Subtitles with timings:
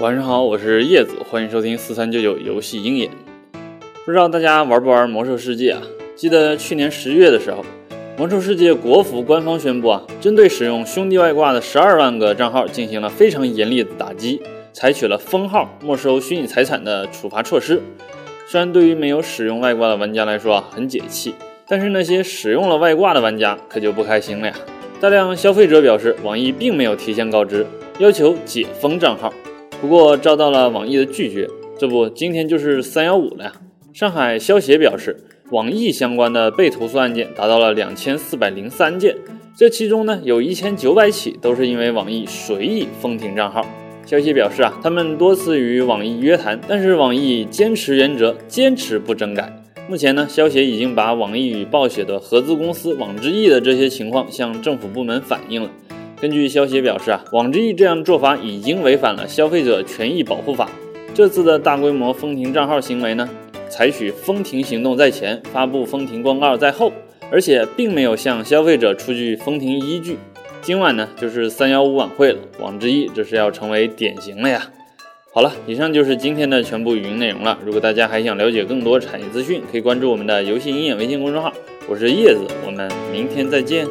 [0.00, 3.10] 晚上好，我是叶子，欢迎收听四三九九游戏鹰眼。
[4.02, 5.82] 不知道大家玩不玩魔兽世界啊？
[6.16, 7.62] 记得去年十月的时候，
[8.16, 14.40] 魔兽世界国服官方宣布啊，针对使用兄弟外挂的十二万个账号进行了非常严厉的打击，
[14.72, 17.82] 采取了封号、没收虚拟财产的处罚措施。
[18.46, 21.34] 虽然对于没有使用外挂的玩家来说啊很解气，
[21.68, 24.54] 但是那些使用了外挂的玩家可就不开心了呀。
[24.98, 27.66] 大量消费者表示，网易并没有提前告知，
[27.98, 29.30] 要求解封账号。
[29.80, 31.48] 不过遭到了网易的拒绝，
[31.78, 33.52] 这不，今天就是三幺五了呀。
[33.94, 35.16] 上海消协表示，
[35.50, 39.16] 网易相关的被投诉案件达到了两千四百零三件，
[39.56, 43.64] 这其中呢，有一千九百起都是因为网易随意封停账号。
[44.04, 49.50] 消协表示啊，他们多次与网易约谈，但是网易坚持原则，坚持不整改。
[49.88, 55.70] 目前呢，消协已经把网易与暴雪的合资公司网之易的这些情况向政府部门反映了。
[56.20, 60.68] 根据消息表示啊，网之易这样做法已经违反了消费者权益保护法。
[61.14, 63.26] 这次的大规模封停账号行为呢，
[63.70, 66.92] 采取封停行动在前，发布封停公告在后，
[67.32, 70.18] 而且并没有向消费者出具封停依据。
[70.60, 74.70] 今晚呢，就是三幺五晚会了，网之易这是要成为典型了呀。
[75.32, 77.58] 好了，以上就是今天的全部语音内容了。
[77.64, 81.50] 如果大家还想了解更多产业资讯，可以关注我们的游戏鹰眼微信公众号。
[81.88, 83.86] 我是叶子，我们明天再见。